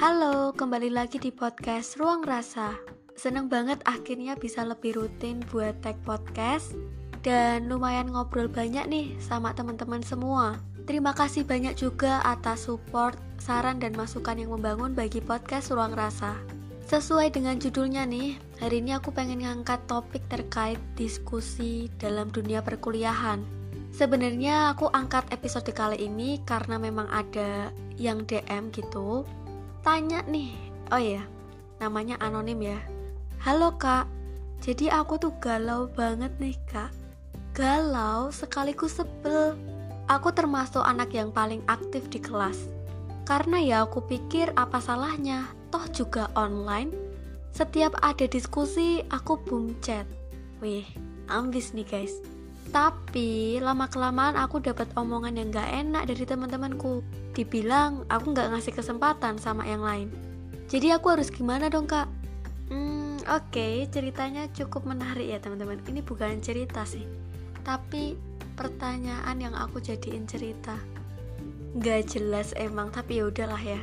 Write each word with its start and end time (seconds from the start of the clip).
Halo, 0.00 0.56
kembali 0.56 0.96
lagi 0.96 1.20
di 1.20 1.28
podcast 1.28 2.00
Ruang 2.00 2.24
Rasa. 2.24 2.72
Seneng 3.12 3.52
banget 3.52 3.84
akhirnya 3.84 4.32
bisa 4.32 4.64
lebih 4.64 4.96
rutin 4.96 5.44
buat 5.52 5.76
tag 5.84 6.00
podcast 6.08 6.72
dan 7.20 7.68
lumayan 7.68 8.08
ngobrol 8.08 8.48
banyak 8.48 8.88
nih 8.88 9.12
sama 9.20 9.52
teman-teman 9.52 10.00
semua. 10.00 10.56
Terima 10.88 11.12
kasih 11.12 11.44
banyak 11.44 11.76
juga 11.76 12.24
atas 12.24 12.64
support, 12.64 13.20
saran 13.44 13.76
dan 13.76 13.92
masukan 13.92 14.40
yang 14.40 14.56
membangun 14.56 14.96
bagi 14.96 15.20
podcast 15.20 15.68
Ruang 15.68 15.92
Rasa. 15.92 16.32
Sesuai 16.88 17.36
dengan 17.36 17.60
judulnya 17.60 18.08
nih, 18.08 18.40
hari 18.56 18.80
ini 18.80 18.96
aku 18.96 19.12
pengen 19.12 19.44
ngangkat 19.44 19.84
topik 19.84 20.24
terkait 20.32 20.80
diskusi 20.96 21.92
dalam 22.00 22.32
dunia 22.32 22.64
perkuliahan. 22.64 23.44
Sebenarnya 23.92 24.72
aku 24.72 24.88
angkat 24.96 25.28
episode 25.28 25.68
kali 25.76 26.08
ini 26.08 26.40
karena 26.48 26.80
memang 26.80 27.04
ada 27.12 27.68
yang 28.00 28.24
DM 28.24 28.72
gitu. 28.72 29.28
Tanya 29.80 30.20
nih, 30.28 30.52
oh 30.92 31.00
ya, 31.00 31.24
namanya 31.80 32.20
anonim 32.20 32.60
ya. 32.60 32.76
Halo 33.40 33.80
kak, 33.80 34.04
jadi 34.60 34.92
aku 34.92 35.16
tuh 35.16 35.32
galau 35.40 35.88
banget 35.88 36.28
nih 36.36 36.52
kak. 36.68 36.92
Galau 37.56 38.28
sekaligus 38.28 39.00
sebel. 39.00 39.56
Aku 40.04 40.36
termasuk 40.36 40.84
anak 40.84 41.16
yang 41.16 41.32
paling 41.32 41.64
aktif 41.64 42.12
di 42.12 42.20
kelas. 42.20 42.68
Karena 43.24 43.56
ya 43.56 43.76
aku 43.88 44.04
pikir 44.04 44.52
apa 44.52 44.84
salahnya 44.84 45.48
Toh 45.72 45.86
juga 45.88 46.28
online. 46.36 46.92
Setiap 47.56 47.96
ada 48.04 48.28
diskusi 48.28 49.00
aku 49.08 49.40
boom 49.48 49.72
chat. 49.80 50.04
Wih, 50.60 50.84
ambis 51.32 51.72
nih 51.72 51.88
guys 51.88 52.20
tapi 52.68 53.56
lama 53.58 53.88
kelamaan 53.88 54.36
aku 54.36 54.60
dapat 54.60 54.92
omongan 54.94 55.40
yang 55.40 55.48
gak 55.48 55.72
enak 55.72 56.04
dari 56.04 56.24
teman-temanku. 56.28 57.00
Dibilang 57.32 58.04
aku 58.12 58.36
gak 58.36 58.52
ngasih 58.52 58.76
kesempatan 58.76 59.40
sama 59.40 59.64
yang 59.64 59.80
lain. 59.80 60.12
Jadi 60.70 60.94
aku 60.94 61.16
harus 61.16 61.32
gimana 61.32 61.66
dong 61.66 61.90
kak? 61.90 62.06
Hmm, 62.70 63.18
Oke, 63.26 63.50
okay, 63.50 63.74
ceritanya 63.90 64.46
cukup 64.54 64.86
menarik 64.86 65.26
ya 65.26 65.42
teman-teman. 65.42 65.82
Ini 65.82 66.06
bukan 66.06 66.38
cerita 66.38 66.86
sih, 66.86 67.02
tapi 67.66 68.14
pertanyaan 68.54 69.34
yang 69.42 69.54
aku 69.58 69.82
jadiin 69.82 70.30
cerita. 70.30 70.78
Gak 71.82 72.14
jelas 72.14 72.54
emang, 72.54 72.94
tapi 72.94 73.18
ya 73.18 73.26
udahlah 73.26 73.58
ya. 73.58 73.82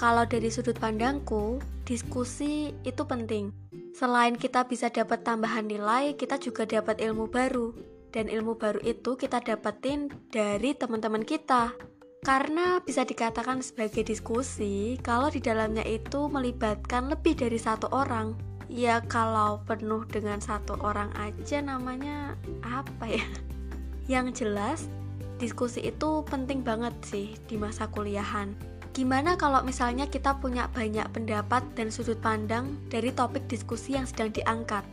Kalau 0.00 0.24
dari 0.24 0.48
sudut 0.48 0.80
pandangku, 0.80 1.60
diskusi 1.84 2.72
itu 2.88 3.02
penting. 3.04 3.52
Selain 3.94 4.34
kita 4.34 4.66
bisa 4.66 4.90
dapat 4.90 5.22
tambahan 5.22 5.68
nilai, 5.68 6.16
kita 6.16 6.40
juga 6.40 6.66
dapat 6.66 6.98
ilmu 7.04 7.30
baru. 7.30 7.93
Dan 8.14 8.30
ilmu 8.30 8.54
baru 8.54 8.78
itu 8.86 9.18
kita 9.18 9.42
dapetin 9.42 10.06
dari 10.30 10.78
teman-teman 10.78 11.26
kita. 11.26 11.74
Karena 12.22 12.78
bisa 12.78 13.02
dikatakan 13.02 13.60
sebagai 13.60 14.06
diskusi 14.06 14.94
kalau 15.02 15.28
di 15.28 15.42
dalamnya 15.42 15.82
itu 15.82 16.30
melibatkan 16.30 17.10
lebih 17.10 17.34
dari 17.34 17.58
satu 17.58 17.90
orang 17.90 18.54
ya 18.72 19.04
kalau 19.06 19.60
penuh 19.68 20.08
dengan 20.08 20.40
satu 20.40 20.80
orang 20.80 21.12
aja 21.20 21.60
namanya 21.60 22.32
apa 22.64 23.06
ya 23.06 23.26
yang 24.18 24.32
jelas 24.32 24.88
diskusi 25.36 25.84
itu 25.84 26.24
penting 26.24 26.64
banget 26.64 26.96
sih 27.04 27.36
di 27.44 27.60
masa 27.60 27.86
kuliahan 27.92 28.56
Gimana 28.94 29.34
kalau 29.34 29.58
misalnya 29.66 30.06
kita 30.06 30.38
punya 30.38 30.70
banyak 30.70 31.02
pendapat 31.10 31.66
dan 31.74 31.90
sudut 31.90 32.14
pandang 32.22 32.78
dari 32.86 33.10
topik 33.10 33.42
diskusi 33.50 33.98
yang 33.98 34.06
sedang 34.06 34.30
diangkat? 34.30 34.86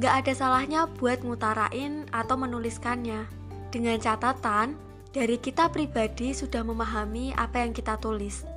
Gak 0.00 0.24
ada 0.24 0.32
salahnya 0.32 0.88
buat 0.88 1.20
ngutarain 1.20 2.08
atau 2.08 2.36
menuliskannya. 2.40 3.28
Dengan 3.68 4.00
catatan, 4.00 4.72
dari 5.12 5.36
kita 5.36 5.68
pribadi 5.68 6.32
sudah 6.32 6.64
memahami 6.64 7.36
apa 7.36 7.60
yang 7.60 7.76
kita 7.76 8.00
tulis. 8.00 8.48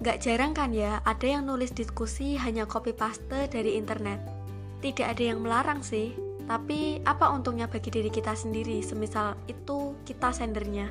Gak 0.00 0.24
jarang 0.24 0.56
kan 0.56 0.72
ya, 0.72 1.04
ada 1.04 1.26
yang 1.28 1.44
nulis 1.44 1.76
diskusi 1.76 2.40
hanya 2.40 2.64
copy 2.64 2.96
paste 2.96 3.52
dari 3.52 3.76
internet. 3.76 4.16
Tidak 4.80 5.04
ada 5.04 5.20
yang 5.20 5.44
melarang 5.44 5.84
sih, 5.84 6.16
tapi 6.48 7.04
apa 7.04 7.28
untungnya 7.36 7.68
bagi 7.68 7.92
diri 7.92 8.08
kita 8.08 8.32
sendiri, 8.32 8.80
semisal 8.80 9.36
itu 9.44 9.92
kita 10.08 10.32
sendernya. 10.32 10.88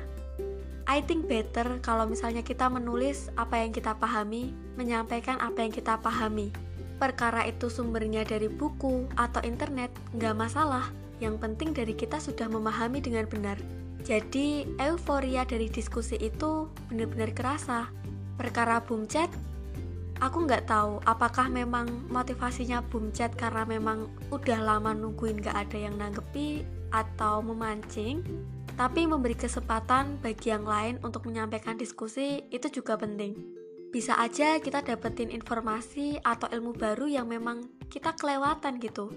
I 0.86 1.02
think 1.02 1.26
better 1.26 1.82
kalau 1.82 2.06
misalnya 2.06 2.46
kita 2.46 2.70
menulis 2.70 3.34
apa 3.34 3.60
yang 3.60 3.74
kita 3.74 3.98
pahami, 3.98 4.54
menyampaikan 4.78 5.42
apa 5.42 5.66
yang 5.66 5.74
kita 5.74 5.98
pahami. 5.98 6.67
Perkara 6.98 7.46
itu 7.46 7.70
sumbernya 7.70 8.26
dari 8.26 8.50
buku 8.50 9.06
atau 9.14 9.38
internet, 9.46 9.94
nggak 10.18 10.34
masalah. 10.34 10.90
Yang 11.22 11.38
penting 11.42 11.70
dari 11.74 11.94
kita 11.94 12.18
sudah 12.18 12.50
memahami 12.50 12.98
dengan 12.98 13.26
benar. 13.30 13.58
Jadi, 14.02 14.66
euforia 14.78 15.42
dari 15.46 15.66
diskusi 15.70 16.18
itu 16.18 16.70
benar-benar 16.90 17.34
kerasa 17.34 17.90
perkara 18.38 18.78
boom 18.78 19.02
chat 19.10 19.26
aku 20.22 20.46
nggak 20.46 20.70
tahu 20.70 21.02
apakah 21.06 21.50
memang 21.50 21.90
motivasinya 22.06 22.82
boom 22.86 23.10
chat 23.10 23.34
karena 23.34 23.66
memang 23.66 24.06
udah 24.30 24.58
lama 24.62 24.94
nungguin 24.94 25.42
nggak 25.42 25.58
ada 25.58 25.78
yang 25.78 25.98
nanggepi 25.98 26.62
atau 26.94 27.42
memancing 27.42 28.22
tapi 28.78 29.10
memberi 29.10 29.34
kesempatan 29.34 30.22
bagi 30.22 30.54
yang 30.54 30.62
lain 30.62 31.02
untuk 31.02 31.26
menyampaikan 31.26 31.74
diskusi 31.74 32.46
itu 32.54 32.70
juga 32.70 32.94
penting 32.94 33.57
bisa 33.88 34.16
aja 34.20 34.60
kita 34.60 34.84
dapetin 34.84 35.32
informasi 35.32 36.20
atau 36.20 36.48
ilmu 36.52 36.76
baru 36.76 37.08
yang 37.08 37.28
memang 37.28 37.64
kita 37.88 38.12
kelewatan 38.14 38.76
gitu 38.80 39.08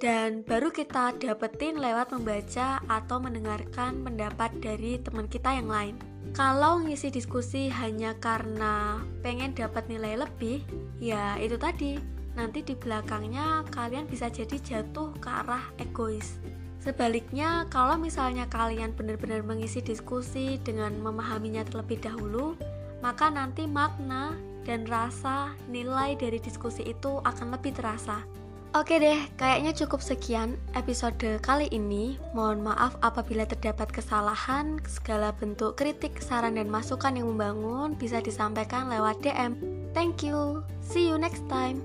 dan 0.00 0.44
baru 0.44 0.72
kita 0.72 1.16
dapetin 1.16 1.80
lewat 1.80 2.12
membaca 2.12 2.80
atau 2.88 3.16
mendengarkan 3.20 4.04
pendapat 4.04 4.52
dari 4.60 5.00
teman 5.00 5.28
kita 5.28 5.56
yang 5.56 5.68
lain 5.68 5.96
kalau 6.30 6.78
ngisi 6.78 7.10
diskusi 7.10 7.66
hanya 7.74 8.14
karena 8.22 9.02
pengen 9.18 9.50
dapat 9.50 9.90
nilai 9.90 10.14
lebih, 10.14 10.62
ya 11.02 11.34
itu 11.42 11.58
tadi. 11.58 11.98
Nanti 12.38 12.62
di 12.62 12.78
belakangnya 12.78 13.66
kalian 13.74 14.06
bisa 14.06 14.30
jadi 14.30 14.54
jatuh 14.62 15.10
ke 15.18 15.26
arah 15.26 15.74
egois. 15.82 16.38
Sebaliknya, 16.78 17.66
kalau 17.68 17.98
misalnya 17.98 18.46
kalian 18.46 18.94
benar-benar 18.94 19.42
mengisi 19.42 19.82
diskusi 19.82 20.56
dengan 20.62 20.96
memahaminya 21.02 21.66
terlebih 21.66 21.98
dahulu, 21.98 22.54
maka 23.00 23.28
nanti 23.32 23.64
makna 23.66 24.36
dan 24.64 24.84
rasa 24.86 25.56
nilai 25.68 26.16
dari 26.16 26.38
diskusi 26.38 26.84
itu 26.86 27.20
akan 27.24 27.56
lebih 27.56 27.74
terasa. 27.74 28.22
Oke 28.70 29.02
deh, 29.02 29.18
kayaknya 29.34 29.74
cukup 29.74 29.98
sekian 29.98 30.54
episode 30.78 31.18
kali 31.42 31.66
ini. 31.74 32.14
Mohon 32.38 32.70
maaf 32.70 32.94
apabila 33.02 33.42
terdapat 33.42 33.90
kesalahan. 33.90 34.78
Segala 34.86 35.34
bentuk 35.34 35.74
kritik, 35.74 36.22
saran, 36.22 36.54
dan 36.54 36.70
masukan 36.70 37.18
yang 37.18 37.34
membangun 37.34 37.98
bisa 37.98 38.22
disampaikan 38.22 38.86
lewat 38.86 39.18
DM. 39.26 39.58
Thank 39.90 40.22
you. 40.22 40.62
See 40.86 41.10
you 41.10 41.18
next 41.18 41.42
time. 41.50 41.82